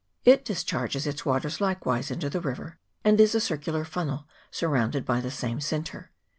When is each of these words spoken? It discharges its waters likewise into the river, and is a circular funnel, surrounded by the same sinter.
It 0.25 0.43
discharges 0.43 1.05
its 1.05 1.27
waters 1.27 1.61
likewise 1.61 2.09
into 2.09 2.27
the 2.27 2.41
river, 2.41 2.79
and 3.03 3.21
is 3.21 3.35
a 3.35 3.39
circular 3.39 3.85
funnel, 3.85 4.25
surrounded 4.49 5.05
by 5.05 5.21
the 5.21 5.29
same 5.29 5.59
sinter. 5.59 6.09